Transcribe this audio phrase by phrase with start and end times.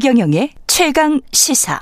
[0.00, 1.78] 최경영의 최강 시사.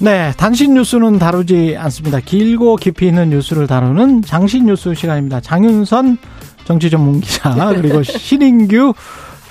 [0.00, 2.20] 네, 단신 뉴스는 다루지 않습니다.
[2.20, 5.42] 길고 깊이 있는 뉴스를 다루는 장신 뉴스 시간입니다.
[5.42, 6.16] 장윤선
[6.64, 8.94] 정치 전문 기자 그리고 신인규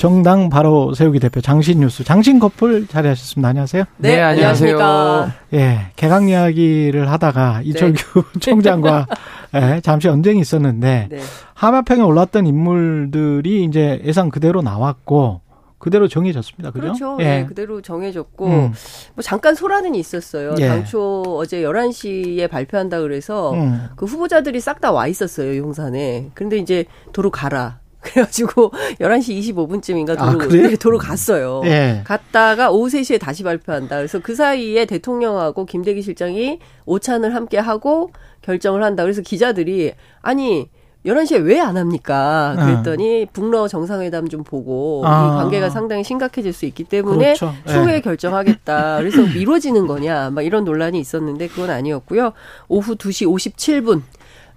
[0.05, 3.49] 정당 바로 세우기 대표 장신 뉴스 장신 커플 자리하셨습니다.
[3.49, 3.83] 안녕하세요.
[3.97, 5.31] 네, 네 안녕하세요.
[5.53, 8.39] 예, 개강 이야기를 하다가 이철규 네.
[8.41, 9.05] 총장과
[9.53, 11.19] 예, 잠시 언쟁이 있었는데 네.
[11.53, 15.41] 하마평에 올랐던 인물들이 이제 예상 그대로 나왔고
[15.77, 16.71] 그대로 정해졌습니다.
[16.71, 16.81] 그죠?
[16.81, 17.17] 그렇죠.
[17.19, 17.23] 예.
[17.23, 18.73] 네, 그대로 정해졌고 음.
[19.13, 20.55] 뭐 잠깐 소란은 있었어요.
[20.57, 20.67] 예.
[20.67, 23.85] 당초 어제 11시에 발표한다 그래서 음.
[23.95, 26.31] 그 후보자들이 싹 다 와 있었어요, 용산에.
[26.33, 27.81] 그런데 이제 도로 가라.
[28.01, 31.61] 그래가지고 11시 25분쯤인가 도로, 아, 네, 도로 갔어요.
[31.65, 32.01] 예.
[32.03, 33.97] 갔다가 오후 3시에 다시 발표한다.
[33.97, 39.03] 그래서 그 사이에 대통령하고 김대기 실장이 오찬을 함께 하고 결정을 한다.
[39.03, 40.69] 그래서 기자들이 아니
[41.05, 42.55] 11시에 왜 안 합니까?
[42.59, 43.25] 그랬더니 어.
[43.33, 45.25] 북러 정상회담 좀 보고 아.
[45.25, 47.53] 이 관계가 상당히 심각해질 수 있기 때문에 그렇죠.
[47.67, 48.01] 추후에 네.
[48.01, 48.97] 결정하겠다.
[48.97, 50.29] 그래서 미뤄지는 거냐?
[50.29, 52.33] 막 이런 논란이 있었는데 그건 아니었고요.
[52.67, 54.01] 오후 2시 57분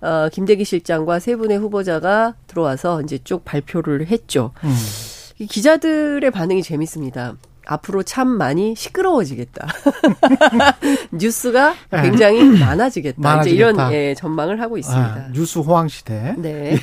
[0.00, 4.52] 어, 김대기 실장과 세 분의 후보자가 들어와서 이제 쭉 발표를 했죠.
[4.64, 4.74] 음.
[5.48, 7.34] 기자들의 반응이 재밌습니다.
[7.66, 9.66] 앞으로 참 많이 시끄러워지겠다.
[11.12, 12.02] 뉴스가 네.
[12.02, 13.20] 굉장히 많아지겠다.
[13.20, 13.42] 많아지겠다.
[13.42, 15.14] 이제 이런 예, 전망을 하고 있습니다.
[15.14, 16.34] 아, 뉴스 호황 시대.
[16.36, 16.76] 네.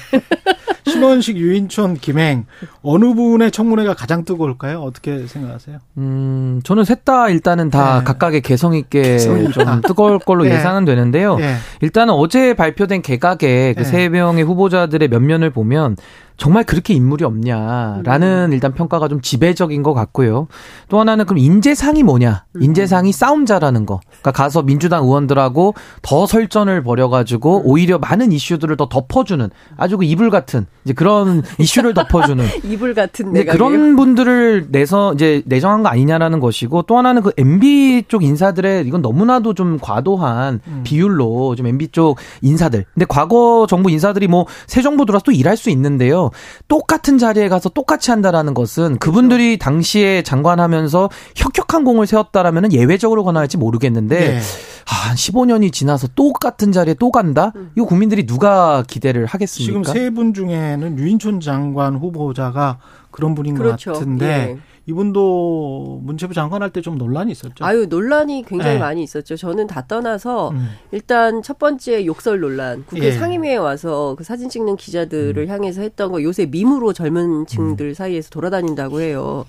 [0.91, 2.45] 신원식, 유인촌, 김행
[2.83, 4.79] 어느 분의 청문회가 가장 뜨거울까요?
[4.81, 5.77] 어떻게 생각하세요?
[5.97, 8.03] 음, 저는 셋 다 일단은 다 네.
[8.03, 10.51] 각각의 개성 있게 개성 좀 뜨거울 걸로 네.
[10.53, 11.37] 예상은 되는데요.
[11.37, 11.55] 네.
[11.81, 14.09] 일단은 어제 발표된 개각의 그세 네.
[14.09, 15.97] 명의 후보자들의 면면을 보면
[16.41, 18.53] 정말 그렇게 인물이 없냐라는 음.
[18.53, 20.47] 일단 평가가 좀 지배적인 것 같고요.
[20.89, 22.45] 또 하나는 그럼 인재상이 뭐냐?
[22.55, 22.63] 음.
[22.63, 23.99] 인재상이 싸움자라는 거.
[24.09, 27.61] 그러니까 가서 민주당 의원들하고 더 설전을 벌여가지고 음.
[27.65, 33.33] 오히려 많은 이슈들을 더 덮어주는 아주 그 이불 같은 이제 그런 이슈를 덮어주는 이불 같은
[33.33, 38.87] 네, 그런 분들을 내서 이제 내정한 거 아니냐라는 것이고 또 하나는 그 MB 쪽 인사들의
[38.87, 40.81] 이건 너무나도 좀 과도한 음.
[40.83, 42.85] 비율로 좀 MB 쪽 인사들.
[42.95, 46.30] 근데 과거 정부 인사들이 뭐 새 정부 들어서 또 일할 수 있는데요.
[46.67, 54.19] 똑같은 자리에 가서 똑같이 한다라는 것은 그분들이 당시에 장관하면서 혁혁한 공을 세웠다라면 예외적으로 권할지 모르겠는데
[54.19, 54.39] 네.
[54.85, 57.51] 한 15년이 지나서 똑같은 자리에 또 간다?
[57.55, 57.71] 음.
[57.75, 59.83] 이거 국민들이 누가 기대를 하겠습니까?
[59.83, 62.79] 지금 세 분 중에는 유인촌 장관 후보자가
[63.11, 63.91] 그런 분인 그렇죠.
[63.93, 64.57] 것 같은데 예.
[64.87, 67.63] 이분도 문체부 장관 할 때 좀 논란이 있었죠.
[67.65, 68.79] 아유 논란이 굉장히 네.
[68.79, 69.35] 많이 있었죠.
[69.35, 70.69] 저는 다 떠나서 음.
[70.91, 73.11] 일단 첫 번째 욕설 논란 국회 예.
[73.11, 75.47] 상임위에 와서 그 사진 찍는 기자들을 음.
[75.49, 77.93] 향해서 했던 거 요새 밈으로 젊은 층들 음.
[77.93, 79.45] 사이에서 돌아다닌다고 해요.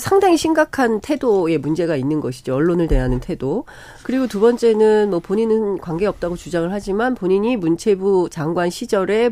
[0.00, 2.56] 상당히 심각한 태도에 문제가 있는 것이죠.
[2.56, 3.64] 언론을 대하는 태도.
[4.02, 9.30] 그리고 두 번째는 뭐 본인은 관계 없다고 주장을 하지만 본인이 문체부 장관 시절에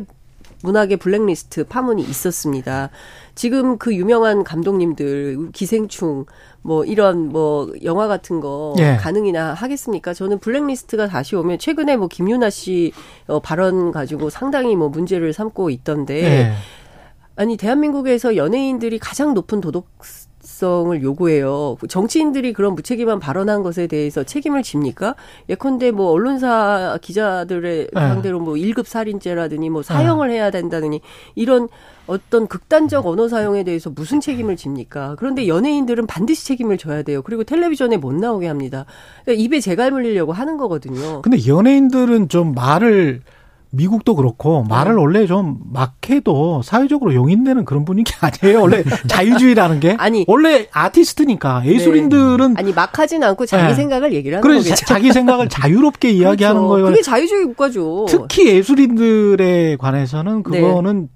[0.63, 2.89] 문학의 블랙리스트 파문이 있었습니다.
[3.35, 6.25] 지금 그 유명한 감독님들 기생충
[6.61, 8.95] 뭐 이런 뭐 영화 같은 거 예.
[8.95, 10.13] 가능이나 하겠습니까?
[10.13, 12.93] 저는 블랙리스트가 다시 오면 최근에 뭐 김유나 씨
[13.27, 16.53] 어, 발언 가지고 상당히 뭐 문제를 삼고 있던데 예.
[17.35, 19.87] 아니 대한민국에서 연예인들이 가장 높은 도덕
[20.63, 21.75] 성을 요구해요.
[21.89, 25.15] 정치인들이 그런 무책임한 발언한 것에 대해서 책임을 집니까?
[25.49, 27.99] 예컨대 뭐 언론사 기자들의 네.
[27.99, 30.35] 상대로 뭐 1급 살인죄라더니 뭐 사형을 네.
[30.35, 31.01] 해야 된다느니
[31.35, 31.67] 이런
[32.07, 35.15] 어떤 극단적 언어 사용에 대해서 무슨 책임을 집니까?
[35.19, 37.21] 그런데 연예인들은 반드시 책임을 져야 돼요.
[37.23, 38.85] 그리고 텔레비전에 못 나오게 합니다.
[39.25, 41.21] 그러니까 입에 재갈 물리려고 하는 거거든요.
[41.23, 43.21] 근데 연예인들은 좀 말을
[43.75, 45.01] 미국도 그렇고 말을 네.
[45.01, 48.61] 원래 좀 막해도 사회적으로 용인되는 그런 분위기 아니에요.
[48.61, 52.59] 원래 자유주의라는 게 아니 원래 아티스트니까 예술인들은 네.
[52.59, 53.73] 아니 막하진 않고 자기 네.
[53.73, 54.75] 생각을 얘기를 하는 거죠.
[54.75, 56.21] 자기 생각을 자유롭게 그렇죠.
[56.23, 56.69] 이야기하는 그렇죠.
[56.69, 56.85] 거예요.
[56.87, 58.05] 그게 자유주의 국가죠.
[58.07, 60.61] 특히 예술인들에 관해서는 네.
[60.61, 61.07] 그거는 네.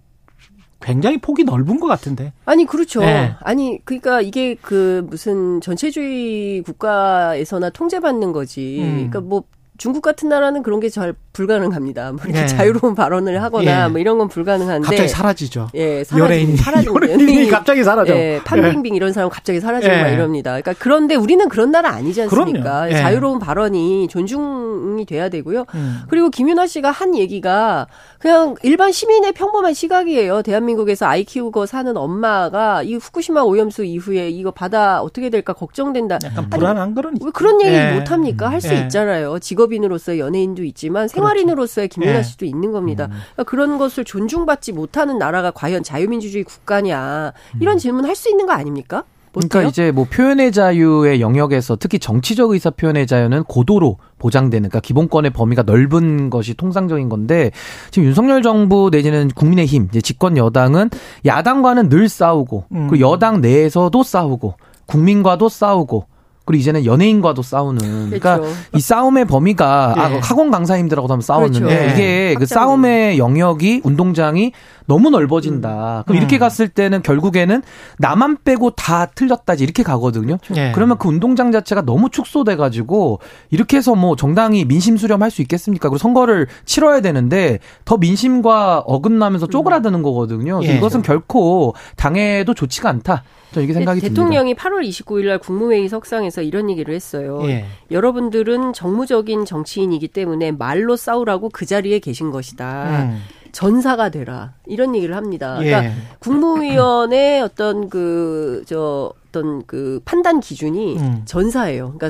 [0.82, 2.34] 굉장히 폭이 넓은 것 같은데.
[2.46, 3.02] 아니 그렇죠.
[3.02, 3.36] 네.
[3.42, 8.80] 아니 그러니까 이게 그 무슨 전체주의 국가에서나 통제받는 거지.
[8.82, 8.94] 음.
[8.96, 9.44] 그러니까 뭐
[9.78, 12.14] 중국 같은 나라는 그런 게 잘 불가능합니다.
[12.14, 12.48] 뭐 이렇게 네.
[12.48, 13.88] 자유로운 발언을 하거나 예.
[13.90, 15.70] 뭐 이런 건 불가능한데 갑자기 사라지죠.
[15.76, 18.16] 예, 연예인 사라지는 연예인이 갑자기 사라져.
[18.16, 20.02] 예, 판빙빙 이런 사람 갑자기 사라지고 예.
[20.02, 20.60] 막 이럽니다.
[20.60, 22.90] 그러니까 그런데 우리는 그런 나라 아니지 않습니까?
[22.90, 22.96] 예.
[22.96, 25.66] 자유로운 발언이 존중이 돼야 되고요.
[25.76, 26.02] 음.
[26.10, 27.88] 그리고 김윤아 씨가 한 얘기가
[28.18, 30.42] 그냥 일반 시민의 평범한 시각이에요.
[30.42, 36.18] 대한민국에서 아이 키우고 사는 엄마가 이 후쿠시마 오염수 이후에 이거 바다 어떻게 될까 걱정된다.
[36.24, 37.92] 약간 불안한 그런 왜 그런 얘기 예.
[37.92, 38.50] 못 합니까?
[38.50, 38.80] 할수 예.
[38.82, 39.38] 있잖아요.
[39.38, 42.24] 직업인으로서 연예인도 있지만 생활 생활인으로서의 김민아 예.
[42.24, 43.06] 씨도 있는 겁니다.
[43.06, 43.18] 음.
[43.34, 47.78] 그러니까 그런 것을 존중받지 못하는 나라가 과연 자유민주주의 국가냐 이런 음.
[47.78, 49.04] 질문 할 수 있는 거 아닙니까?
[49.32, 55.32] 그러니까 이제 뭐 표현의 자유의 영역에서 특히 정치적 의사 표현의 자유는 고도로 보장되는 그러니까 기본권의
[55.34, 57.52] 범위가 넓은 것이 통상적인 건데
[57.92, 60.90] 지금 윤석열 정부 내지는 국민의힘 이제 집권 여당은
[61.28, 62.88] 야당과는 늘 싸우고 음.
[62.90, 64.56] 그리고 여당 내에서도 싸우고
[64.88, 66.06] 국민과도 싸우고
[66.48, 68.56] 그리고 이제는 연예인과도 싸우는 그러니까 그렇죠.
[68.76, 70.16] 이 싸움의 범위가 아, 네.
[70.16, 71.94] 아, 학원 강사님들하고도 한번 싸웠는데 그렇죠.
[71.94, 74.54] 이게 그 싸움의 영역이 운동장이
[74.88, 76.00] 너무 넓어진다.
[76.00, 76.04] 음.
[76.06, 76.18] 그럼 음.
[76.18, 77.62] 이렇게 갔을 때는 결국에는
[78.00, 80.38] 나만 빼고 다 틀렸다지 이렇게 가거든요.
[80.50, 80.72] 네.
[80.74, 83.20] 그러면 그 운동장 자체가 너무 축소돼 가지고
[83.52, 85.90] 이렇게 해서 뭐 정당이 민심 수렴할 수 있겠습니까?
[85.90, 90.62] 그리고 선거를 치러야 되는데 더 민심과 어긋나면서 쪼그라드는 거거든요.
[90.64, 90.78] 예.
[90.78, 93.24] 이것은 결코 당에도 좋지가 않다.
[93.52, 94.70] 저 이게 생각이 대통령이 듭니다.
[94.70, 97.42] 8월 29일 날 국무회의 석상에서 이런 얘기를 했어요.
[97.44, 97.66] 예.
[97.92, 103.10] 여러분들은 정무적인 정치인이기 때문에 말로 싸우라고 그 자리에 계신 것이다.
[103.12, 103.22] 음.
[103.58, 105.56] 전사가 되라 이런 얘기를 합니다.
[105.58, 105.92] 그러니까 예.
[106.20, 111.22] 국무위원의 어떤 그 저 어떤 그 판단 기준이 음.
[111.26, 111.94] 전사예요.
[111.98, 112.10] 그러니까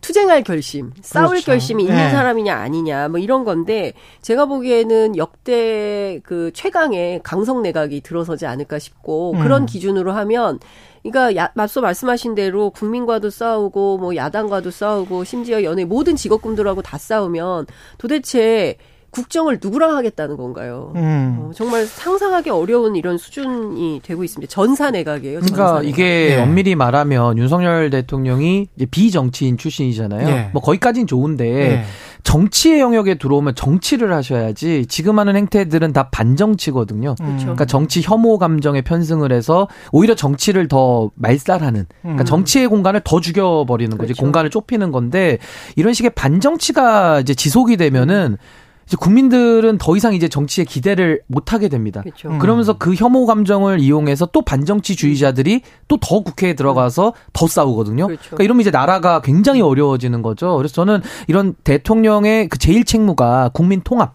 [0.00, 1.46] 투쟁할 결심, 싸울 그렇죠.
[1.46, 2.10] 결심이 있는 네.
[2.10, 9.32] 사람이냐 아니냐 뭐 이런 건데 제가 보기에는 역대 그 최강의 강성 내각이 들어서지 않을까 싶고
[9.32, 9.40] 음.
[9.40, 10.60] 그런 기준으로 하면
[11.02, 16.98] 그러니까 야, 맞서 말씀하신 대로 국민과도 싸우고 뭐 야당과도 싸우고 심지어 연예 모든 직업군들하고 다
[16.98, 17.66] 싸우면
[17.98, 18.76] 도대체
[19.14, 20.92] 국정을 누구랑 하겠다는 건가요?
[20.96, 21.36] 음.
[21.38, 24.50] 어, 정말 상상하기 어려운 이런 수준이 되고 있습니다.
[24.50, 25.40] 전사 내각이에요.
[25.40, 25.88] 전사 그러니까 내각.
[25.88, 26.42] 이게 네.
[26.42, 30.26] 엄밀히 말하면 윤석열 대통령이 이제 비정치인 출신이잖아요.
[30.26, 30.50] 네.
[30.52, 31.84] 뭐 거기까지는 좋은데 네.
[32.24, 37.14] 정치의 영역에 들어오면 정치를 하셔야지 지금 하는 행태들은 다 반정치거든요.
[37.16, 37.38] 그렇죠.
[37.38, 42.24] 그러니까 정치 혐오 감정에 편승을 해서 오히려 정치를 더 말살하는 그러니까 음.
[42.24, 44.22] 정치의 공간을 더 죽여버리는 거지 그렇죠.
[44.22, 45.38] 공간을 좁히는 건데
[45.76, 48.63] 이런 식의 반정치가 이제 지속이 되면은 음.
[48.86, 52.02] 이제 국민들은 더 이상 이제 정치에 기대를 못 하게 됩니다.
[52.02, 52.28] 그렇죠.
[52.28, 52.38] 음.
[52.38, 58.06] 그러면서 그 혐오 감정을 이용해서 또 반정치주의자들이 또 더 국회에 들어가서 더 싸우거든요.
[58.06, 58.22] 그렇죠.
[58.24, 60.56] 그러니까 이러면 이제 나라가 굉장히 어려워지는 거죠.
[60.56, 64.14] 그래서 저는 이런 대통령의 그 제일 책무가 국민 통합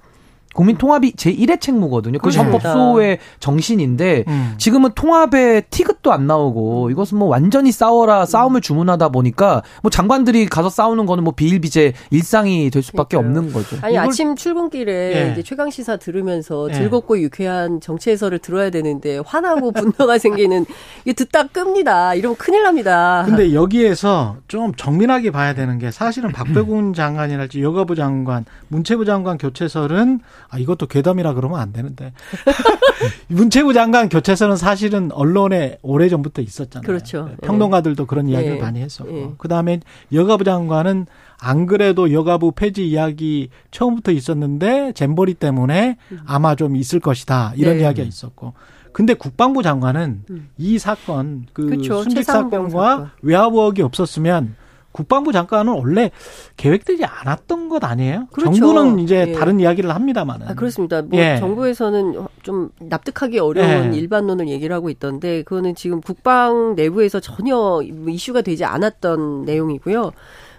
[0.54, 2.18] 국민 통합이 제1의 책무거든요.
[2.20, 4.56] 그 헌법소의 정신인데 음.
[4.58, 10.70] 지금은 통합에 티귿도 안 나오고 이것은 뭐 완전히 싸워라 싸움을 주문하다 보니까 뭐 장관들이 가서
[10.70, 13.40] 싸우는 거는 뭐 비일비재 일상이 될 수밖에 그러니까요.
[13.40, 13.78] 없는 거죠.
[13.86, 14.92] 아니 아침 출근길에
[15.28, 15.32] 예.
[15.32, 16.74] 이제 최강 시사 들으면서 예.
[16.74, 20.66] 즐겁고 유쾌한 정치 해설을 들어야 되는데 화나고 분노가 생기는
[21.06, 22.16] 이게 듣다 끕니다.
[22.16, 23.24] 이러면 큰일 납니다.
[23.26, 30.20] 근데 여기에서 좀 정밀하게 봐야 되는 게 사실은 박배군 장관이랄지 여가부 장관, 문체부 장관 교체설은
[30.50, 32.14] 아, 이것도 괴담이라 그러면 안 되는데.
[33.30, 36.86] 문체부 장관 교체서는 사실은 언론에 오래전부터 있었잖아요.
[36.86, 37.28] 그렇죠.
[37.30, 38.34] 네, 평론가들도 그런 네.
[38.34, 38.62] 이야기를 네.
[38.62, 39.12] 많이 했었고.
[39.12, 39.32] 네.
[39.38, 39.80] 그 다음에
[40.12, 41.06] 여가부 장관은
[41.40, 46.20] 안 그래도 여가부 폐지 이야기 처음부터 있었는데 잼버리 때문에 음.
[46.26, 47.54] 아마 좀 있을 것이다.
[47.56, 47.84] 이런 네.
[47.84, 48.54] 이야기가 있었고.
[48.92, 50.50] 근데 국방부 장관은 음.
[50.58, 52.02] 이 사건, 그 그렇죠.
[52.02, 53.10] 순직 사건과 사건.
[53.22, 54.56] 외화부역이 없었으면
[54.92, 56.12] 국방부 장관은 원래
[56.58, 58.28] 계획되지 않았던 것 아니에요?
[58.32, 58.54] 그렇죠.
[58.54, 59.32] 정부는 이제 예.
[59.34, 60.48] 다른 이야기를 합니다만은.
[60.48, 61.02] 아, 그렇습니다.
[61.02, 61.38] 뭐 예.
[61.40, 63.98] 정부에서는 좀 납득하기 어려운 예.
[63.98, 70.12] 일반론을 얘기를 하고 있던데 그거는 지금 국방 내부에서 전혀 이슈가 되지 않았던 내용이고요.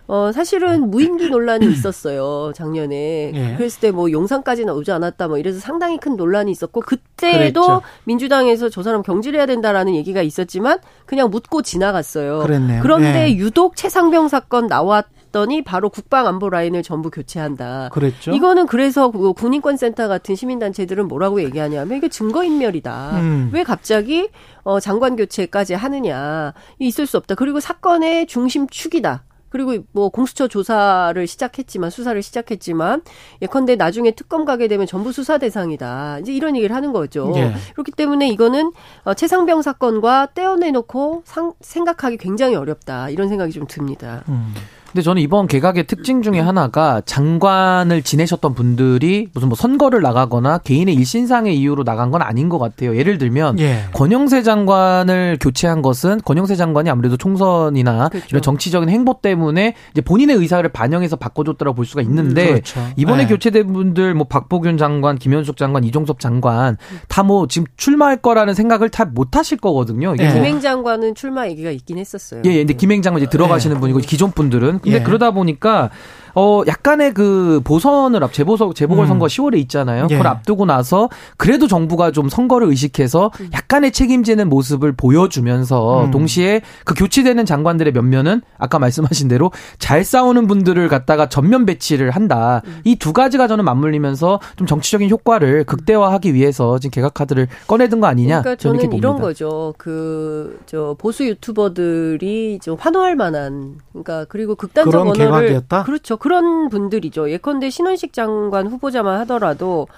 [0.07, 3.33] 어, 사실은 무인기 논란이 있었어요, 작년에.
[3.35, 3.55] 예.
[3.57, 7.83] 그랬을 때 뭐 용산까지는 오지 않았다, 뭐 이래서 상당히 큰 논란이 있었고, 그때도 그랬죠.
[8.05, 12.41] 민주당에서 저 사람 경질해야 된다라는 얘기가 있었지만, 그냥 묻고 지나갔어요.
[12.41, 12.83] 그랬네요.
[12.83, 13.35] 그런데 예.
[13.37, 17.91] 유독 최상병 사건 나왔 더니 바로 국방 안보 라인을 전부 교체한다.
[17.93, 18.33] 그랬죠.
[18.33, 23.11] 이거는 그래서 그 군인권 센터 같은 시민 단체들은 뭐라고 얘기하냐면 이게 증거 인멸이다.
[23.21, 23.51] 음.
[23.53, 24.29] 왜 갑자기
[24.65, 26.53] 어, 장관 교체까지 하느냐.
[26.81, 27.37] 있을 수 없다.
[27.37, 29.23] 그리고 사건의 중심 축이다.
[29.51, 33.03] 그리고 뭐 공수처 조사를 시작했지만 수사를 시작했지만
[33.43, 36.21] 예컨대 나중에 특검 가게 되면 전부 수사 대상이다.
[36.21, 37.33] 이제 이런 얘기를 하는 거죠.
[37.37, 37.53] 예.
[37.75, 38.73] 그렇기 때문에 이거는
[39.05, 43.11] 어, 최상병 사건과 떼어내놓고 상, 생각하기 굉장히 어렵다.
[43.11, 44.25] 이런 생각이 좀 듭니다.
[44.29, 44.55] 음.
[44.93, 50.95] 근데 저는 이번 개각의 특징 중에 하나가 장관을 지내셨던 분들이 무슨 뭐 선거를 나가거나 개인의
[50.97, 52.97] 일신상의 이유로 나간 건 아닌 것 같아요.
[52.97, 53.85] 예를 들면 예.
[53.93, 58.27] 권영세 장관을 교체한 것은 권영세 장관이 아무래도 총선이나 그렇죠.
[58.31, 62.81] 이런 정치적인 행보 때문에 이제 본인의 의사를 반영해서 바꿔줬다고 볼 수가 있는데 음, 그렇죠.
[62.97, 63.27] 이번에 예.
[63.29, 66.77] 교체된 분들 뭐 박보균 장관, 김현숙 장관, 이종섭 장관
[67.09, 70.15] 다 뭐 지금 출마할 거라는 생각을 다 못 하실 거거든요.
[70.19, 70.33] 예.
[70.33, 72.43] 김행 장관은 출마 얘기가 있긴 했었어요.
[72.47, 72.59] 예, 예.
[72.59, 73.81] 근데 김행 장관 이제 들어가시는 예.
[73.81, 75.03] 분이고 기존 분들은 근데 예.
[75.03, 75.91] 그러다 보니까
[76.35, 79.29] 어 약간의 그 보선을 앞 재보선 재보궐 선거 음.
[79.29, 80.07] 10월에 있잖아요.
[80.11, 80.15] 예.
[80.15, 86.11] 그걸 앞두고 나서 그래도 정부가 좀 선거를 의식해서 약간의 책임지는 모습을 보여주면서 음.
[86.11, 92.63] 동시에 그 교체되는 장관들의 면면은 아까 말씀하신 대로 잘 싸우는 분들을 갖다가 전면 배치를 한다.
[92.67, 92.81] 음.
[92.85, 98.43] 이두 가지가 저는 맞물리면서 좀 정치적인 효과를 극대화하기 위해서 지금 개각 카드를 꺼내든 거 아니냐?
[98.43, 99.75] 그러니까 저는, 저는 이런 거죠.
[99.79, 105.85] 그 저 보수 유튜버들이 좀 환호할 만한 그러니까 그리고 극단적 언어를 개각이었다?
[105.85, 106.17] 그렇죠.
[106.21, 107.31] 그런 분들이죠.
[107.31, 109.89] 예컨대 신원식 장관 후보자만 하더라도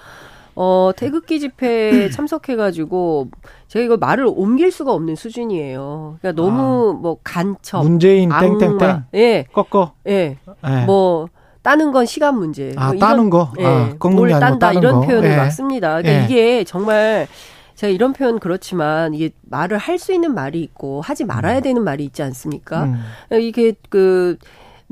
[0.55, 3.29] 어, 태극기 집회에 참석해가지고,
[3.69, 6.17] 제가 이거 말을 옮길 수가 없는 수준이에요.
[6.21, 7.81] 그러니까 너무 아, 뭐 간첩.
[7.83, 9.03] 문재인 악마, 땡땡땡.
[9.15, 9.45] 예.
[9.51, 9.93] 꺾어.
[10.07, 10.37] 예.
[10.67, 10.85] 예.
[10.85, 11.27] 뭐,
[11.63, 12.71] 따는 건 시간 문제.
[12.77, 13.51] 아, 뭐 따는 거?
[13.57, 13.65] 예.
[13.65, 15.01] 아, 뭘 딴다, 이런 거.
[15.07, 15.37] 표현을 예.
[15.37, 15.99] 막 씁니다.
[16.01, 16.25] 그러니까 예.
[16.25, 17.27] 이게 정말,
[17.73, 21.61] 제가 이런 표현 그렇지만 이게 말을 할 수 있는 말이 있고 하지 말아야 음.
[21.63, 22.83] 되는 말이 있지 않습니까?
[22.83, 23.01] 음.
[23.41, 24.37] 이게 그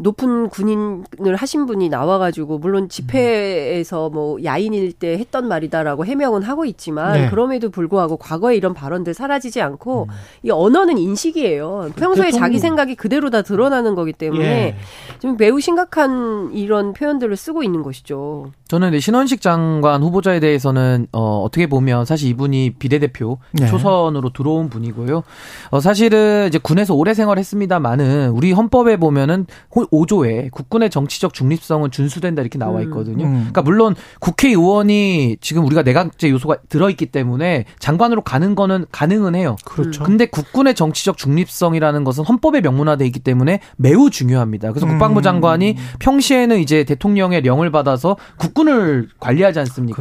[0.01, 7.13] 높은 군인을 하신 분이 나와가지고 물론 집회에서 뭐 야인일 때 했던 말이다라고 해명은 하고 있지만
[7.13, 7.29] 네.
[7.29, 10.13] 그럼에도 불구하고 과거에 이런 발언들 사라지지 않고 음.
[10.43, 11.91] 이 언어는 인식이에요.
[11.95, 12.39] 평소에 대통령...
[12.39, 14.75] 자기 생각이 그대로 다 드러나는 거기 때문에 예.
[15.19, 18.51] 좀 매우 심각한 이런 표현들을 쓰고 있는 것이죠.
[18.71, 23.67] 저는 신원식 장관 후보자에 대해서는 어, 어떻게 보면 사실 이분이 비례대표 네.
[23.67, 25.23] 초선으로 들어온 분이고요.
[25.71, 32.57] 어, 사실은 이제 군에서 오래 생활했습니다만은 우리 헌법에 보면은 5조에 국군의 정치적 중립성은 준수된다 이렇게
[32.57, 32.83] 나와 음.
[32.83, 33.25] 있거든요.
[33.25, 33.31] 음.
[33.39, 39.57] 그러니까 물론 국회의원이 지금 우리가 내각제 요소가 들어있기 때문에 장관으로 가는 거는 가능은 해요.
[39.65, 40.01] 그렇죠.
[40.01, 44.71] 근데 국군의 정치적 중립성이라는 것은 헌법에 명문화돼 있기 때문에 매우 중요합니다.
[44.71, 44.91] 그래서 음.
[44.91, 49.99] 국방부 장관이 평시에는 이제 대통령의 령을 받아서 국군 을 관리하지 않습니까?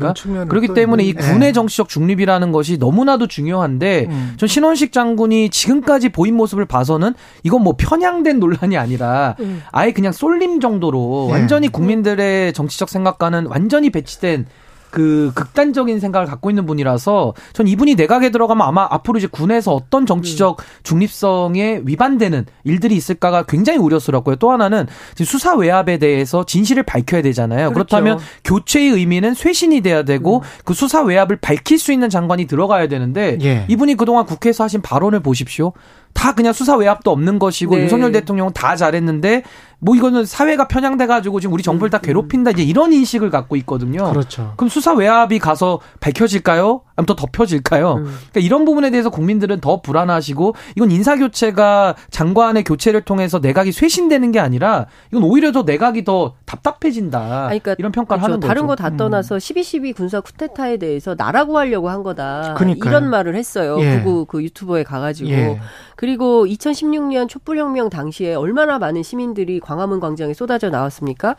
[0.49, 1.53] 그렇기 때문에 이 군의 네.
[1.53, 4.35] 정치적 중립이라는 것이 너무나도 중요한데 음.
[4.37, 9.63] 전 신원식 장군이 지금까지 보인 모습을 봐서는 이건 뭐 편향된 논란이 아니라 음.
[9.73, 11.33] 아예 그냥 쏠림 정도로 네.
[11.33, 14.47] 완전히 국민들의 정치적 생각과는 완전히 배치된
[14.91, 20.07] 그 극단적인 생각을 갖고 있는 분이라서 전 이분이 내각에 들어가면 아마 앞으로 이제 군에서 어떤
[20.07, 24.37] 정치적 중립성에 위반되는 일들이 있을까가 굉장히 우려스럽고요.
[24.37, 27.73] 또 하나는 지금 수사 외압에 대해서 진실을 밝혀야 되잖아요.
[27.73, 27.75] 그렇죠.
[27.75, 30.43] 그렇다면 교체의 의미는 쇄신이 돼야 되고 음.
[30.65, 33.65] 그 수사 외압을 밝힐 수 있는 장관이 들어가야 되는데 예.
[33.69, 35.73] 이분이 그동안 국회에서 하신 발언을 보십시오.
[36.13, 37.83] 다 그냥 수사 외압도 없는 것이고 네.
[37.83, 39.43] 윤석열 대통령은 다 잘했는데
[39.83, 42.03] 뭐 이거는 사회가 편향돼 가지고 지금 우리 정부를 다 음, 음.
[42.03, 44.11] 괴롭힌다 이제 이런 인식을 갖고 있거든요.
[44.11, 44.53] 그렇죠.
[44.57, 46.83] 그럼 수사 외압이 가서 밝혀질까요?
[46.97, 47.95] 아니면 더 덮여질까요?
[47.95, 48.05] 음.
[48.05, 54.33] 그러니까 이런 부분에 대해서 국민들은 더 불안하시고 이건 인사 교체가 장관의 교체를 통해서 내각이 쇄신되는
[54.33, 57.45] 게 아니라 이건 오히려 더 내각이 더 답답해진다.
[57.47, 58.33] 그러니까 이런 평가를 그렇죠.
[58.33, 58.49] 하는 거죠.
[58.49, 62.55] 다른 거 다 떠나서 12.12 군사 쿠데타에 대해서 나라 구하려고 한 거다.
[62.59, 62.91] 그러니까요.
[62.91, 63.79] 이런 말을 했어요.
[63.81, 64.01] 예.
[64.01, 65.31] 그그 그 유튜버에 가가지고.
[65.31, 65.61] 예.
[66.01, 71.37] 그리고 2016년 촛불혁명 당시에 얼마나 많은 시민들이 광화문 광장에 쏟아져 나왔습니까?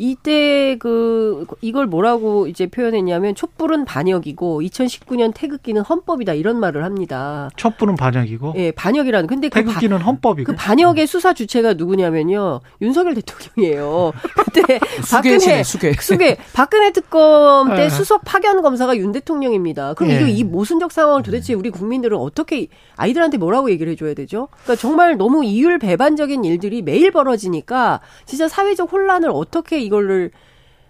[0.00, 7.50] 이때 그 이걸 뭐라고 이제 표현했냐면 촛불은 반역이고 2019년 태극기는 헌법이다 이런 말을 합니다.
[7.56, 8.54] 촛불은 반역이고?
[8.56, 9.26] 예, 반역이라는.
[9.26, 10.52] 근데 그 태극기는 그 헌법이고.
[10.52, 12.60] 그 반역의 수사 주체가 누구냐면요.
[12.80, 14.12] 윤석열 대통령이에요.
[14.38, 14.78] 그때
[15.10, 17.90] 박근혜 수계, 수계 박근혜 특검 때 네.
[17.90, 19.94] 수석 파견 검사가 윤 대통령입니다.
[19.94, 20.30] 그럼 예.
[20.30, 24.46] 이이 모순적 상황을 도대체 우리 국민들은 어떻게 아이들한테 뭐라고 얘기를 해줘야 되죠?
[24.62, 30.30] 그러니까 정말 너무 이율 배반적인 일들이 매일 벌어지니까 진짜 사회적 혼란을 어떻게 이거를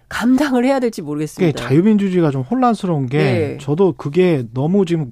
[0.09, 1.61] 감당을 해야 될지 모르겠습니다.
[1.61, 3.57] 자유민주주의가 좀 혼란스러운 게 네.
[3.59, 5.11] 저도 그게 너무 지금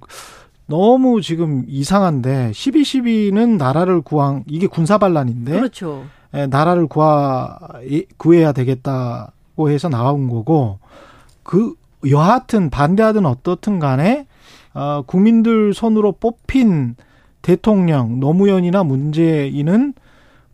[0.65, 6.05] 너무 지금 이상한데 12.12는 나라를 구한 이게 군사 반란인데 그렇죠.
[6.33, 7.57] 예, 나라를 구하
[8.17, 10.79] 구해야 되겠다고 해서 나온 거고
[11.43, 11.73] 그
[12.09, 14.27] 여하튼 반대하든 어떻든 간에
[14.73, 16.95] 어, 국민들 손으로 뽑힌
[17.41, 19.93] 대통령 노무현이나 문재인은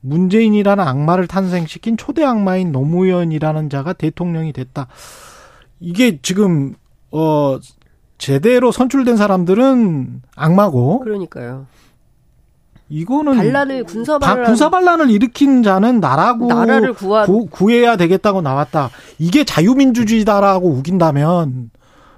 [0.03, 4.87] 문재인이라는 악마를 탄생시킨 초대 악마인 노무현이라는 자가 대통령이 됐다.
[5.79, 6.75] 이게 지금
[7.11, 7.57] 어
[8.17, 11.67] 제대로 선출된 사람들은 악마고 그러니까요.
[12.89, 17.25] 이거는 반란을 군사 반란 군사 반란을 일으킨 자는 나라고 나라를 구하...
[17.25, 18.89] 구, 구해야 되겠다고 나왔다.
[19.19, 21.71] 이게 자유민주주의다라고 우긴다면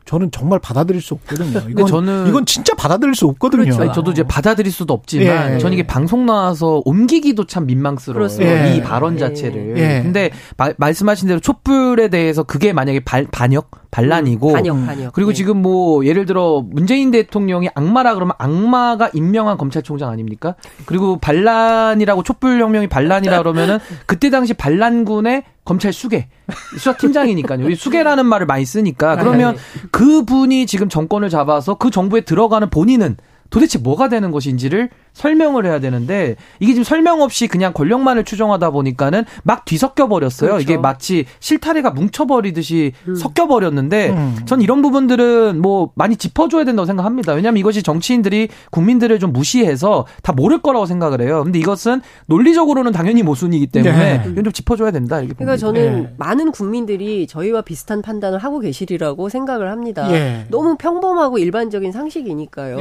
[0.06, 1.62] 저는 정말 받아들일 수 없거든요.
[1.68, 3.64] 이건 저는 이건 진짜 받아들일 수 없거든요.
[3.64, 3.82] 그렇죠.
[3.82, 5.58] 아니, 저도 이제 받아들일 수도 없지만 예.
[5.58, 8.42] 저는 이게 방송 나와서 옮기기도 참 민망스러워요.
[8.42, 8.76] 예.
[8.76, 9.78] 이 발언 자체를.
[9.78, 10.02] 예.
[10.04, 15.14] 근데 마, 말씀하신 대로 촛불에 대해서 그게 만약에 발, 반역 반란이고 음, 반역, 반역.
[15.14, 15.36] 그리고 네.
[15.36, 20.56] 지금 뭐 예를 들어 문재인 대통령이 악마라 그러면 악마가 임명한 검찰총장 아닙니까?
[20.86, 26.30] 그리고 반란이라고 촛불 혁명이 반란이라 그러면은 그때 당시 반란군의 검찰 수계
[26.78, 27.76] 수사팀장이니까요.
[27.76, 29.62] 수계라는 말을 많이 쓰니까 그러면 네.
[29.92, 33.18] 그분이 지금 정권을 잡아서 그 정부에 들어가는 본인은
[33.50, 39.24] 도대체 뭐가 되는 것인지를 설명을 해야 되는데 이게 지금 설명 없이 그냥 권력만을 추정하다 보니까는
[39.44, 40.52] 막 뒤섞여 버렸어요.
[40.52, 40.64] 그렇죠.
[40.64, 43.16] 이게 마치 실타래가 뭉쳐버리듯이 음.
[43.16, 44.36] 섞여 버렸는데 음.
[44.46, 47.34] 전 이런 부분들은 뭐 많이 짚어줘야 된다고 생각합니다.
[47.34, 51.44] 왜냐하면 이것이 정치인들이 국민들을 좀 무시해서 다 모를 거라고 생각을 해요.
[51.44, 54.30] 근데 이것은 논리적으로는 당연히 모순이기 때문에 네.
[54.30, 55.20] 이건 좀 짚어줘야 된다.
[55.20, 55.82] 이렇게 그러니까 봅니다.
[55.82, 56.14] 저는 네.
[56.18, 60.12] 많은 국민들이 저희와 비슷한 판단을 하고 계시리라고 생각을 합니다.
[60.12, 60.46] 예.
[60.50, 62.78] 너무 평범하고 일반적인 상식이니까요.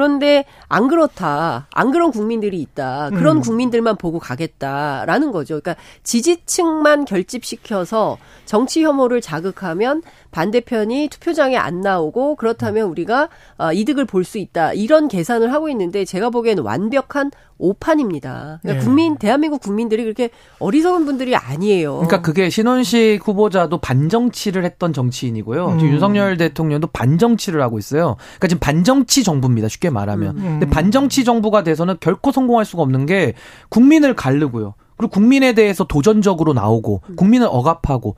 [0.00, 0.10] 예.
[0.10, 1.66] 그런데 안 그렇다.
[1.72, 3.10] 안 그런 국민들이 있다.
[3.10, 3.42] 그런 음.
[3.42, 5.60] 국민들만 보고 가겠다라는 거죠.
[5.60, 8.16] 그러니까 지지층만 결집시켜서
[8.46, 13.28] 정치 혐오를 자극하면 반대편이 투표장에 안 나오고 그렇다면 우리가
[13.58, 14.72] 어, 이득을 볼 수 있다.
[14.74, 18.60] 이런 계산을 하고 있는데 제가 보기에는 완벽한 오판입니다.
[18.62, 18.84] 그러니까 네.
[18.84, 20.30] 국민 대한민국 국민들이 그렇게
[20.60, 21.94] 어리석은 분들이 아니에요.
[21.96, 25.68] 그러니까 그게 신원식 후보자도 반정치를 했던 정치인이고요.
[25.68, 25.78] 음.
[25.78, 28.16] 지금 윤석열 대통령도 반정치를 하고 있어요.
[28.38, 29.68] 그러니까 지금 반정치 정부입니다.
[29.68, 30.36] 쉽게 말하면.
[30.36, 30.42] 음.
[30.42, 33.34] 근데 반정치 정부가 돼서는 결코 성공할 수가 없는 게
[33.68, 34.74] 국민을 가르고요.
[34.96, 38.16] 그리고 국민에 대해서 도전적으로 나오고 국민을 억압하고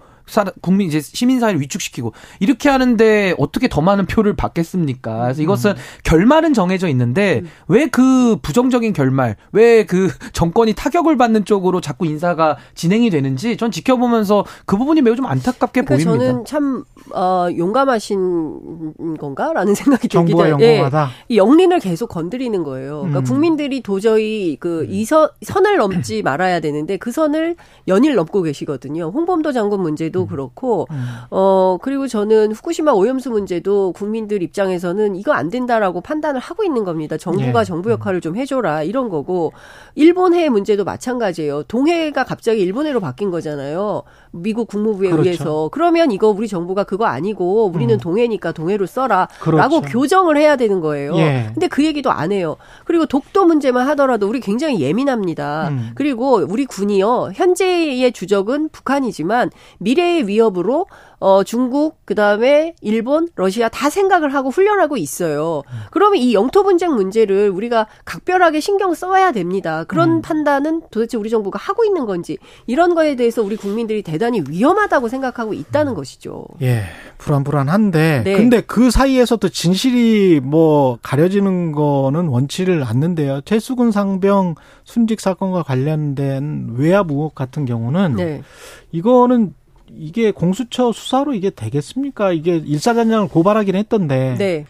[0.61, 5.23] 국민 이제 시민 사회를 위축시키고 이렇게 하는데 어떻게 더 많은 표를 받겠습니까?
[5.23, 5.77] 그래서 이것은 음.
[6.05, 7.51] 결말은 정해져 있는데 음.
[7.69, 14.45] 왜그 부정적인 결말, 왜 그 정권이 타격을 받는 쪽으로 자꾸 인사가 진행이 되는지 전 지켜보면서
[14.65, 16.33] 그 부분이 매우 좀 안타깝게 그러니까 보입니다.
[16.33, 20.57] 저는 참 어, 용감하신 건가라는 생각이 들기도 해요.
[20.61, 20.83] 예,
[21.29, 23.01] 이 영린을 계속 건드리는 거예요.
[23.01, 23.25] 그러니까 음.
[23.25, 25.31] 국민들이 도저히 그이 음.
[25.43, 27.57] 선을 넘지 말아야 되는데 그 선을
[27.89, 29.11] 연일 넘고 계시거든요.
[29.15, 30.27] 홍범도 장군 문제 도 음.
[30.29, 31.05] 그렇고 음.
[31.31, 37.17] 어 그리고 저는 후쿠시마 오염수 문제도 국민들 입장에서는 이거 안 된다라고 판단을 하고 있는 겁니다.
[37.17, 37.65] 정부가 예.
[37.65, 39.53] 정부 역할을 좀 해줘라 이런 거고
[39.95, 41.65] 일본해 문제도 마찬가지예요.
[41.65, 44.03] 동해가 갑자기 일본해로 바뀐 거잖아요.
[44.33, 45.29] 미국 국무부에 그렇죠.
[45.29, 48.01] 의해서 그러면 이거 우리 정부가 그거 아니고 우리는 음.
[48.01, 49.81] 동해니까 동해로 써라라고 그렇죠.
[49.83, 51.15] 교정을 해야 되는 거예요.
[51.17, 51.51] 예.
[51.53, 52.57] 근데 그 얘기도 안 해요.
[52.85, 55.69] 그리고 독도 문제만 하더라도 우리 굉장히 예민합니다.
[55.69, 55.91] 음.
[55.95, 60.87] 그리고 우리 군이요 현재의 주적은 북한이지만 미래의 위협으로
[61.23, 65.63] 어, 중국, 그 다음에 일본, 러시아 다 생각을 하고 훈련하고 있어요.
[65.93, 69.85] 그러면 이 영토 분쟁 문제를 우리가 각별하게 신경 써야 됩니다.
[69.85, 70.23] 그런 음.
[70.23, 75.55] 판단은 도대체 우리 정부가 하고 있는 건지 이런 거에 대해서 우리 국민들이 대단히 위험하다고 생각하고
[75.55, 75.95] 있다는 음.
[75.95, 76.45] 것이죠.
[76.61, 76.83] 예,
[77.19, 78.37] 불안불안한데 네.
[78.37, 83.43] 근데 그 사이에서도 진실이 뭐 가려지는 거는 원치를 않는데요.
[83.43, 88.43] 최수근 상병 순직 사건과 관련된 외압 의혹 같은 경우는 네.
[88.91, 89.55] 이거는
[89.97, 92.33] 이게 공수처 수사로 이게 되겠습니까?
[92.33, 94.37] 이게 일사단장을 고발하긴 했던데.
[94.39, 94.67] 네.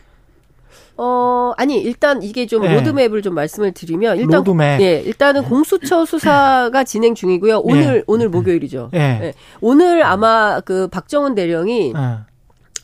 [0.96, 2.74] 어, 아니, 일단 이게 좀 네.
[2.74, 4.38] 로드맵을 좀 말씀을 드리면, 일단.
[4.44, 4.80] 로드맵.
[4.80, 7.60] 예, 일단은 공수처 수사가 진행 중이고요.
[7.60, 8.02] 오늘, 네.
[8.06, 8.90] 오늘 목요일이죠.
[8.92, 9.18] 네.
[9.18, 9.32] 네.
[9.60, 11.94] 오늘 아마 그 박정훈 대령이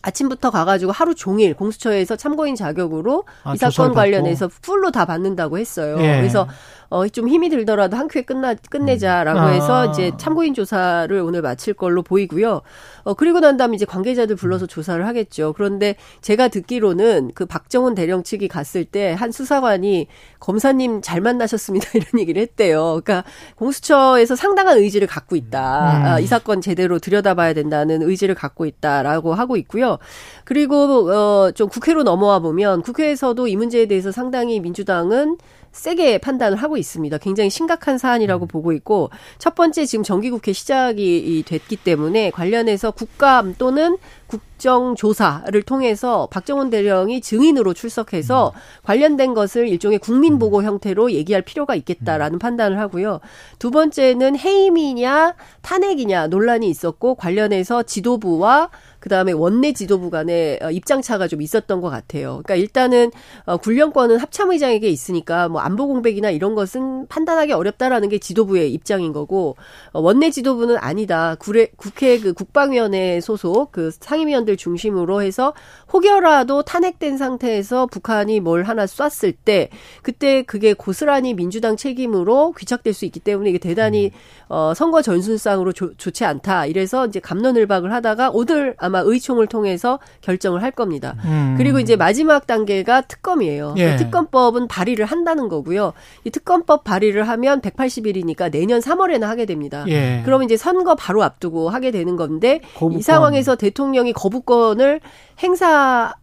[0.01, 5.97] 아침부터 가가지고 하루 종일 공수처에서 참고인 자격으로 아, 이 사건 관련해서 full로 다 받는다고 했어요.
[6.01, 6.17] 예.
[6.17, 6.49] 그래서
[6.91, 9.53] 어, 좀 힘이 들더라도 한 큐에 끝나, 끝내자라고 음.
[9.53, 9.91] 해서 아.
[9.91, 12.63] 이제 참고인 조사를 오늘 마칠 걸로 보이고요.
[13.03, 15.53] 어, 그리고 난 다음에 이제 관계자들 불러서 조사를 하겠죠.
[15.55, 20.07] 그런데 제가 듣기로는 그 박정훈 대령 측이 갔을 때 한 수사관이
[20.41, 21.91] 검사님 잘 만나셨습니다.
[21.95, 23.01] 이런 얘기를 했대요.
[23.03, 23.25] 그러니까
[23.57, 25.99] 공수처에서 상당한 의지를 갖고 있다.
[25.99, 26.05] 음.
[26.07, 29.99] 아, 이 사건 제대로 들여다봐야 된다는 의지를 갖고 있다라고 하고 있고요.
[30.45, 35.37] 그리고 어, 좀 국회로 넘어와 보면 국회에서도 이 문제에 대해서 상당히 민주당은
[35.73, 37.19] 세게 판단을 하고 있습니다.
[37.19, 38.49] 굉장히 심각한 사안이라고 음.
[38.49, 46.29] 보고 있고 첫 번째 지금 정기국회 시작이 됐기 때문에 관련해서 국감 또는 국 정조사를 통해서
[46.31, 48.61] 박정원 대령이 증인으로 출석해서 음.
[48.85, 50.65] 관련된 것을 일종의 국민보고 음.
[50.65, 52.39] 형태로 얘기할 필요가 있겠다라는 음.
[52.39, 53.21] 판단을 하고요.
[53.59, 61.29] 두 번째는 해임이냐 탄핵이냐 논란이 있었고 관련해서 지도부와 그 다음에 원내 지도부 간의 어, 입장차가
[61.29, 62.41] 좀 있었던 것 같아요.
[62.45, 63.11] 그러니까 일단은
[63.45, 69.57] 어, 군령권은 합참의장에게 있으니까 뭐 안보 공백이나 이런 것은 판단하기 어렵다라는 게 지도부의 입장인 거고
[69.93, 71.37] 어, 원내 지도부는 아니다.
[71.39, 75.53] 국회, 국회 그 국방위원회 소속 그 상임위원 들 중심으로 해서
[75.93, 79.69] 혹여라도 탄핵된 상태에서 북한이 뭘 하나 쐈을 때
[80.01, 84.11] 그때 그게 고스란히 민주당 책임으로 귀착될 수 있기 때문에 이게 대단히
[84.49, 86.65] 어, 선거 전순상으로 조, 좋지 않다.
[86.65, 91.17] 이래서 이제 감론을박을 하다가 오늘 아마 의총을 통해서 결정을 할 겁니다.
[91.27, 91.55] 음.
[91.59, 93.75] 그리고 이제 마지막 단계가 특검이에요.
[93.77, 93.97] 예.
[93.97, 95.93] 특검법은 발의를 한다는 거고요.
[96.25, 99.85] 이 특검법 발의를 하면 180일이니까 내년 3월에는 하게 됩니다.
[99.89, 100.23] 예.
[100.25, 102.99] 그러면 이제 선거 바로 앞두고 하게 되는 건데 거부권.
[102.99, 105.01] 이 상황에서 대통령이 거부 권을
[105.41, 106.15] 행사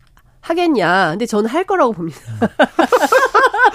[0.41, 1.11] 하겠냐.
[1.11, 2.19] 근데 저는 할 거라고 봅니다.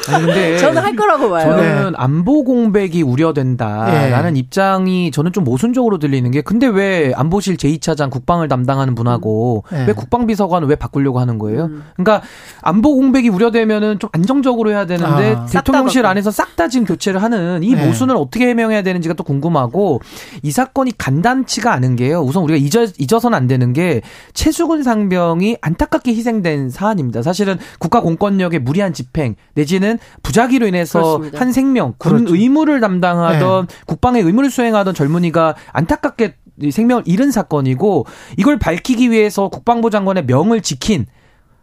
[0.08, 1.50] 아니 근데 저는 할 거라고 봐요.
[1.50, 1.92] 저는 네.
[1.96, 4.38] 안보 공백이 우려된다라는 네.
[4.38, 9.86] 입장이 저는 좀 모순적으로 들리는 게 근데 왜 안보실 제2차장 국방을 담당하는 분하고 네.
[9.86, 11.64] 왜 국방비서관을 왜 바꾸려고 하는 거예요?
[11.64, 11.84] 음.
[11.96, 12.22] 그러니까
[12.62, 15.46] 안보 공백이 우려되면은 좀 안정적으로 해야 되는데 아.
[15.46, 17.86] 대통령실 안에서 싹 다 지금 교체를 하는 이 네.
[17.86, 20.00] 모순을 어떻게 해명해야 되는지가 또 궁금하고
[20.42, 22.20] 이 사건이 간단치가 않은 게요.
[22.20, 24.02] 우선 우리가 잊어 잊어서는 안 되는 게
[24.34, 27.22] 최수근 상병이 안타깝게 희생된 사안입니다.
[27.22, 29.89] 사실은 국가 공권력의 무리한 집행 내지는
[30.22, 31.40] 부작위로 인해서 그렇습니다.
[31.40, 32.35] 한 생명 군 그렇죠.
[32.35, 33.74] 의무를 담당하던 네.
[33.87, 36.35] 국방의 의무를 수행하던 젊은이가 안타깝게
[36.70, 41.07] 생명을 잃은 사건이고 이걸 밝히기 위해서 국방부 장관의 명을 지킨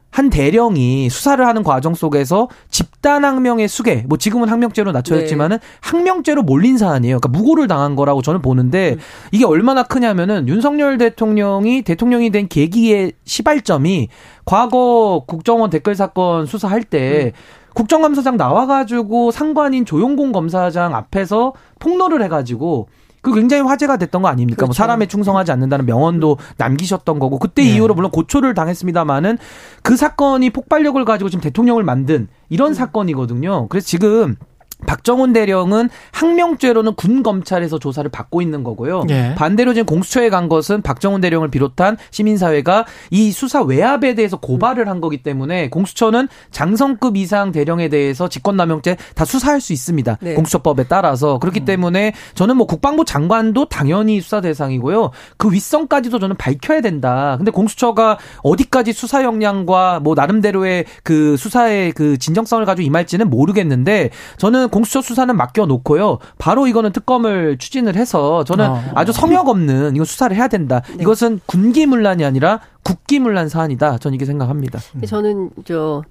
[0.10, 5.68] 한 대령이 수사를 하는 과정 속에서 집단 항명의 수계, 뭐 지금은 항명죄로 낮춰졌지만은 네.
[5.82, 7.20] 항명죄로 몰린 사안이에요.
[7.20, 9.00] 그러니까 무고를 당한 거라고 저는 보는데 음.
[9.32, 14.08] 이게 얼마나 크냐면은 윤석열 대통령이 대통령이 된 계기의 시발점이
[14.46, 17.67] 과거 국정원 댓글 사건 수사할 때 음.
[17.78, 22.90] 국정감사장 나와가지고 상관인 조용공 검사장 앞에서 폭로를 해가지고
[23.22, 24.62] 그 굉장히 화제가 됐던 거 아닙니까?
[24.62, 24.70] 뭐 그렇죠.
[24.70, 27.76] 뭐 사람에 충성하지 않는다는 명언도 남기셨던 거고 그때 네.
[27.76, 29.38] 이후로 물론 고초를 당했습니다마는
[29.84, 32.74] 그 사건이 폭발력을 가지고 지금 대통령을 만든 이런 음.
[32.74, 33.68] 사건이거든요.
[33.68, 34.38] 그래서 지금
[34.86, 39.04] 박정훈 대령은 항명죄로는 군 검찰에서 조사를 받고 있는 거고요.
[39.10, 39.34] 예.
[39.36, 45.02] 반대로 지금 공수처에 간 것은 박정훈 대령을 비롯한 시민사회가 이 수사 외압에 대해서 고발을 한
[45.02, 50.18] 거기 때문에 공수처는 장성급 이상 대령에 대해서 직권남용죄 다 수사할 수 있습니다.
[50.22, 50.34] 네.
[50.36, 51.66] 공수처법에 따라서 그렇기 음.
[51.66, 55.12] 때문에 저는 뭐 국방부 장관도 당연히 수사 대상이고요.
[55.38, 57.36] 그 윗선까지도 저는 밝혀야 된다.
[57.38, 64.67] 근데 공수처가 어디까지 수사 역량과 뭐 나름대로의 그 수사의 그 진정성을 가지고 임할지는 모르겠는데 저는
[64.68, 66.20] 저는 공수처 수사는 맡겨놓고요.
[66.38, 68.84] 바로 이거는 특검을 추진을 해서 저는 어.
[68.96, 70.82] 아주 성역 없는 이거 수사를 해야 된다.
[70.90, 70.98] 네.
[71.02, 73.98] 이것은 군기문란이 아니라 국기문란 사안이다.
[73.98, 74.80] 저는 이게 생각합니다.
[75.08, 76.04] 저는 저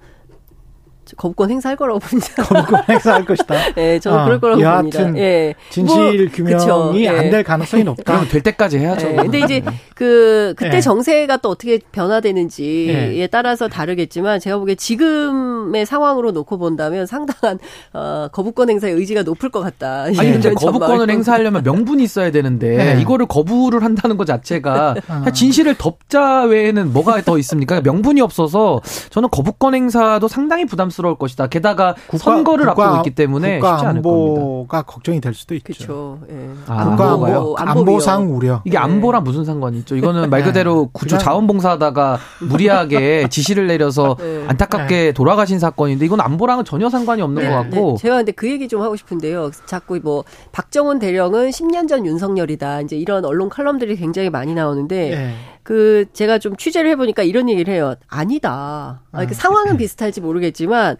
[1.15, 2.43] 거부권 행사할 거라고 봅니다.
[2.43, 3.73] 거부권 행사할 것이다.
[3.75, 5.19] 네, 저는 어, 그럴 거라고 여하튼 봅니다.
[5.19, 5.55] 예.
[5.69, 7.09] 진실 뭐, 규명이 예.
[7.09, 8.03] 안될 가능성이 높다.
[8.03, 9.07] 그럼 될 때까지 해야죠.
[9.11, 9.15] 예.
[9.15, 9.63] 근데 이제
[9.95, 10.81] 그 그때 예.
[10.81, 13.27] 정세가 또 어떻게 변화되는지에 예.
[13.27, 17.59] 따라서 다르겠지만 제가 보기에 지금의 상황으로 놓고 본다면 상당한
[17.93, 20.03] 어, 거부권 행사의 의지가 높을 것 같다.
[20.03, 23.01] 아니 근데 거부권을 행사하려면 명분이 있어야 되는데 예.
[23.01, 25.31] 이거를 거부를 한다는 것 자체가 어.
[25.31, 27.81] 진실을 덮자 외에는 뭐가 더 있습니까?
[27.81, 31.47] 명분이 없어서 저는 거부권 행사도 상당히 부담스럽 부담스러울 것이다.
[31.47, 35.65] 게다가 국가, 선거를 국가, 앞두고 있기 때문에 국가 쉽지 않을 안보가 걱정이 될 수도 있죠.
[35.65, 36.19] 그렇죠.
[36.29, 36.49] 예.
[36.67, 38.61] 아, 국가 안보, 안보상 우려.
[38.65, 39.95] 이게 안보랑 무슨 상관이 있죠?
[39.95, 40.89] 이거는 말 그대로 네.
[40.93, 44.45] 구조 자원봉사하다가 무리하게 지시를 내려서 네.
[44.47, 45.11] 안타깝게 네.
[45.11, 47.49] 돌아가신 사건인데 이건 안보랑은 전혀 상관이 없는 네.
[47.49, 47.75] 것 같고.
[47.75, 48.01] 네.
[48.01, 49.51] 제가 근데 그 얘기 좀 하고 싶은데요.
[49.65, 52.81] 자꾸 뭐 박정원 대령은 10년 전 윤석열이다.
[52.81, 55.35] 이제 이런 언론 칼럼들이 굉장히 많이 나오는데 네.
[55.67, 57.95] 그 제가 좀 취재를 해보니까 이런 얘기를 해요.
[58.07, 59.01] 아니다.
[59.11, 60.95] 아, 그 상황은 비슷할지 모르겠지만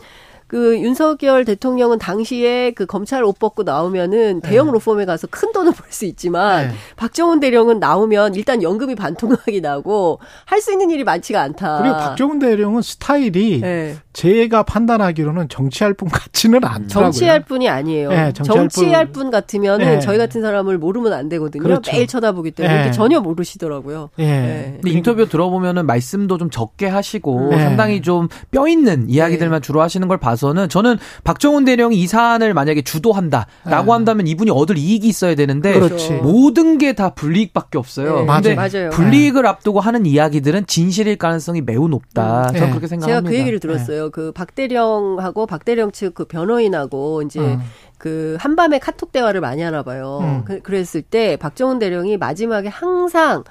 [0.47, 4.73] 그 윤석열 대통령은 당시에 그 검찰 옷 벗고 나오면은 대형 네.
[4.73, 6.73] 로펌에 가서 큰 돈을 벌 수 있지만 네.
[6.97, 11.79] 박정훈 대령은 나오면 일단 연금이 반토막이 나고 할 수 있는 일이 많지가 않다.
[11.81, 13.95] 그리고 박정훈 대령은 스타일이 네.
[14.17, 17.11] 제가 판단하기로는 정치할 분 같지는 않더라고요.
[17.11, 18.09] 정치할 분이 아니에요.
[18.09, 19.99] 네, 정치할, 정치할 분, 분 같으면은 네.
[19.99, 21.61] 저희 같은 사람을 모르면 안 되거든요.
[21.63, 21.91] 그렇죠.
[21.91, 22.91] 매일 쳐다보기 때문에 네.
[22.91, 24.09] 전혀 모르시더라고요.
[24.17, 24.77] 네.
[24.81, 30.17] 근데 인터뷰 들어보면은 말씀도 좀 적게 하시고 상당히 좀 뼈 있는 이야기들만 주로 하시는 걸
[30.17, 33.91] 봐서 봐서는 저는 박정훈 대령이 이 사안을 만약에 주도한다라고 네.
[33.91, 36.13] 한다면 이분이 얻을 이익이 있어야 되는데 그렇지.
[36.13, 38.21] 모든 게 다 불이익밖에 없어요.
[38.21, 38.25] 네.
[38.25, 38.89] 근데 맞아요.
[38.91, 39.49] 불이익을 네.
[39.49, 42.43] 앞두고 하는 이야기들은 진실일 가능성이 매우 높다.
[42.43, 42.53] 음.
[42.53, 42.69] 저는 네.
[42.69, 43.21] 그렇게 생각합니다.
[43.21, 44.06] 제가 그 얘기를 들었어요.
[44.07, 44.11] 네.
[44.11, 47.59] 그 박대령하고 박대령 측 그 변호인하고 이제 음.
[47.97, 50.19] 그 한밤에 카톡 대화를 많이 하나 봐요.
[50.21, 50.43] 음.
[50.45, 53.43] 그, 그랬을 때 박정훈 대령이 마지막에 항상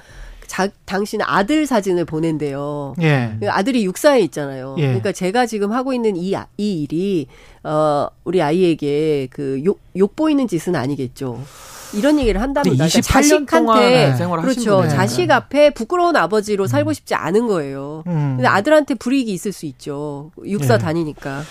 [0.46, 2.94] 자, 당신 아들 사진을 보낸대요.
[3.02, 3.36] 예.
[3.40, 4.76] 그 아들이 육사에 있잖아요.
[4.78, 4.86] 예.
[4.86, 7.26] 그러니까 제가 지금 하고 있는 이, 이 일이,
[7.64, 11.40] 어, 우리 아이에게 그 욕, 욕 보이는 짓은 아니겠죠.
[11.94, 12.86] 이런 얘기를 한답니다.
[12.86, 14.76] 그러니까 자식한테 그렇죠.
[14.78, 14.88] 분이네.
[14.88, 16.66] 자식 앞에 부끄러운 아버지로 음.
[16.66, 18.02] 살고 싶지 않은 거예요.
[18.06, 18.34] 음.
[18.36, 20.30] 근데 아들한테 불이익이 있을 수 있죠.
[20.44, 20.78] 육사 예.
[20.78, 21.42] 다니니까.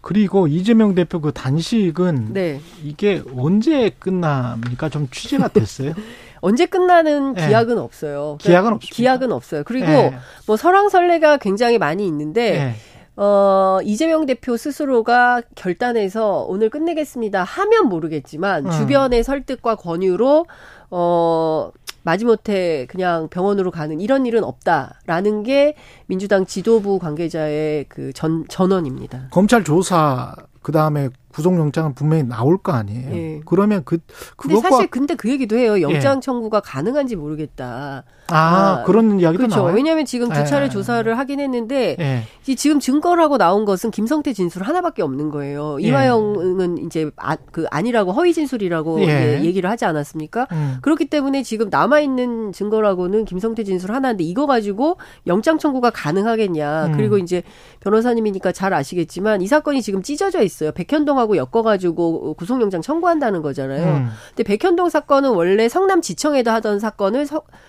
[0.00, 2.60] 그리고 이재명 대표 그 단식은 네.
[2.82, 4.88] 이게 언제 끝납니까?
[4.88, 5.94] 좀 취재가 됐어요?
[6.40, 7.46] 언제 끝나는 네.
[7.46, 8.36] 기약은 없어요.
[8.42, 8.96] 그러니까 기약은 없습니다.
[8.96, 9.62] 기약은 없어요.
[9.64, 10.16] 그리고 네.
[10.46, 12.74] 뭐 설왕설래가 굉장히 많이 있는데 네.
[13.16, 18.70] 어, 이재명 대표 스스로가 결단해서 오늘 끝내겠습니다 하면 모르겠지만 음.
[18.70, 20.46] 주변의 설득과 권유로
[20.90, 21.70] 어
[22.04, 25.74] 마지못해 그냥 병원으로 가는 이런 일은 없다라는 게
[26.06, 29.28] 민주당 지도부 관계자의 그 전 전언입니다.
[29.30, 33.14] 검찰 조사 그 다음에 구속영장은 분명히 나올 거 아니에요.
[33.14, 33.40] 예.
[33.44, 33.98] 그러면 그
[34.36, 35.80] 그것과 근데 사실 근데 그 얘기도 해요.
[35.80, 36.20] 영장 예.
[36.20, 38.04] 청구가 가능한지 모르겠다.
[38.28, 39.56] 아, 아 그런 이야기도 그렇죠.
[39.56, 39.74] 나와요.
[39.74, 40.68] 왜냐하면 지금 두 차례 예.
[40.68, 42.22] 조사를 하긴 했는데 예.
[42.54, 45.78] 지금 증거라고 나온 것은 김성태 진술 하나밖에 없는 거예요.
[45.82, 45.88] 예.
[45.88, 49.42] 이화영은 이제 아, 그 아니라고 허위 진술이라고 예.
[49.42, 50.46] 얘기를 하지 않았습니까?
[50.52, 50.76] 음.
[50.82, 56.86] 그렇기 때문에 지금 남아 있는 증거라고는 김성태 진술 하나인데 이거 가지고 영장 청구가 가능하겠냐?
[56.86, 56.92] 음.
[56.96, 57.42] 그리고 이제
[57.80, 60.72] 변호사님이니까 잘 아시겠지만 이 사건이 지금 찢어져 있어요.
[60.72, 63.96] 백현동 하고 엮어가지고 구속영장 청구한다는 거잖아요.
[63.96, 64.08] 음.
[64.34, 67.26] 근데 백현동 사건은 원래 성남지청에도 하던 사건을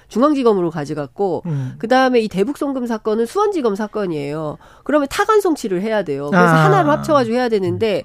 [0.09, 1.75] 중앙지검으로 가져갔고 음.
[1.77, 4.57] 그 다음에 이 대북송금 사건은 수원지검 사건이에요.
[4.83, 6.29] 그러면 타간 송치를 해야 돼요.
[6.29, 6.65] 그래서 아.
[6.65, 8.03] 하나로 합쳐가지고 해야 되는데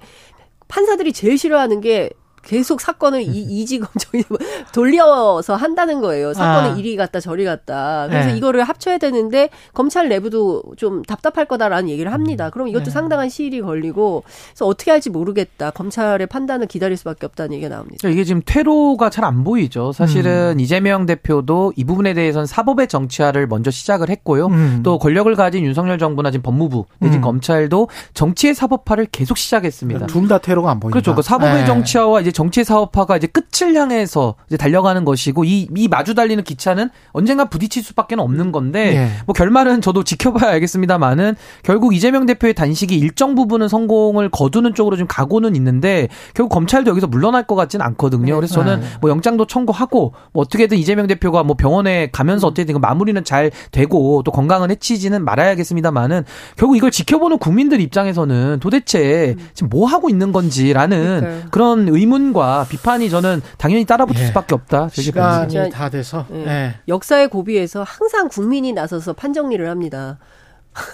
[0.69, 2.11] 판사들이 제일 싫어하는 게
[2.49, 4.25] 계속 사건을 이, 이지검 저기
[4.73, 6.33] 돌려서 한다는 거예요.
[6.33, 6.75] 사건을 아.
[6.77, 8.07] 이리 갔다 저리 갔다.
[8.09, 8.37] 그래서 네.
[8.39, 12.49] 이거를 합쳐야 되는데 검찰 내부도 좀 답답할 거다라는 얘기를 합니다.
[12.51, 12.91] 그럼 이것도 네.
[12.91, 15.71] 상당한 시일이 걸리고 그래서 어떻게 할지 모르겠다.
[15.73, 18.09] 검찰의 판단을 기다릴 수밖에 없다는 얘기가 나옵니다.
[18.09, 19.93] 이게 지금 퇴로가 잘 안 보이죠.
[19.93, 20.61] 사실은 음.
[20.61, 24.47] 이재명 대표도 이 부분에 대해서는 사법의 정치화를 먼저 시작을 했고요.
[24.47, 24.81] 음.
[24.83, 27.21] 또 권력을 가진 윤석열 정부나 지금 법무부 내지 음.
[27.21, 30.07] 검찰도 정치의 사법화를 계속 시작했습니다.
[30.07, 30.95] 둘 다 퇴로가 안 보인다.
[30.95, 31.15] 그렇죠.
[31.15, 31.67] 그 사법의 네.
[31.67, 36.88] 정치화와 이제 정치 사업화가 이제 끝을 향해서 이제 달려가는 것이고 이, 이 마주 달리는 기차는
[37.11, 39.09] 언젠가 부딪힐 수밖에 없는 건데 예.
[39.27, 45.09] 뭐 결말은 저도 지켜봐야 알겠습니다만은 결국 이재명 대표의 단식이 일정 부분은 성공을 거두는 쪽으로 좀
[45.09, 48.37] 가고는 있는데 결국 검찰도 여기서 물러날 것 같지는 않거든요.
[48.37, 48.87] 그래서 저는 네.
[49.01, 54.22] 뭐 영장도 청구하고 뭐 어떻게든 이재명 대표가 뭐 병원에 가면서 어떻게든 그 마무리는 잘 되고
[54.22, 56.22] 또 건강은 해치지는 말아야겠습니다만은
[56.57, 61.51] 결국 이걸 지켜보는 국민들 입장에서는 도대체 지금 뭐 하고 있는 건지라는 그러니까요.
[61.51, 64.27] 그런 의문 비판과 비판이 저는 당연히 따라붙을 예.
[64.27, 64.88] 수밖에 없다.
[64.91, 66.47] 시간이 다 돼서 예.
[66.47, 66.75] 예.
[66.88, 70.19] 역사의 고비에서 항상 국민이 나서서 판정리를 합니다.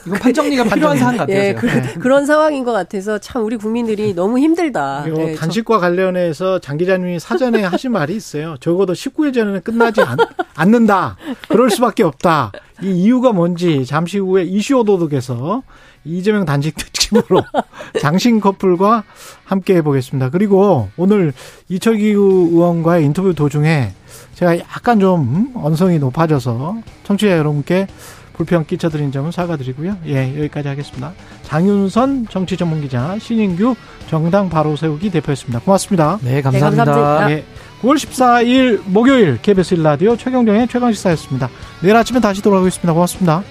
[0.07, 1.37] 이건 판정리가 필요한 상황 같아요.
[1.37, 1.95] 예, 그, 네.
[2.03, 5.05] 런 상황인 것 같아서 참 우리 국민들이 너무 힘들다.
[5.07, 5.81] 네, 단식과 저...
[5.81, 8.57] 관련해서 장 기자님이 사전에 하신 말이 있어요.
[8.61, 10.17] 적어도 19일 전에는 끝나지 않,
[10.55, 11.17] 않는다.
[11.49, 12.53] 그럴 수밖에 없다.
[12.83, 15.63] 이 이유가 뭔지 잠시 후에 이슈 오도독에서
[16.05, 17.43] 이재명 단식 특집으로
[18.01, 19.05] 장신 커플과
[19.45, 20.31] 함께 해보겠습니다.
[20.31, 21.33] 그리고 오늘
[21.69, 23.93] 이철기 의원과의 인터뷰 도중에
[24.35, 27.87] 제가 약간 좀 음, 언성이 높아져서 청취자 여러분께
[28.35, 29.97] 불편 끼쳐드린 점은 사과드리고요.
[30.07, 31.13] 예, 여기까지 하겠습니다.
[31.43, 33.75] 장윤선 정치 전문 기자, 신인규
[34.09, 35.61] 정당 바로 세우기 대표였습니다.
[35.61, 36.19] 고맙습니다.
[36.23, 36.85] 네, 감사합니다.
[36.85, 37.31] 네, 감사합니다.
[37.31, 37.45] 예,
[37.83, 41.49] 9월 14일 목요일 KBS 1라디오 최경정의 최강시사였습니다.
[41.81, 42.93] 내일 아침에 다시 돌아오겠습니다.
[42.93, 43.43] 고맙습니다.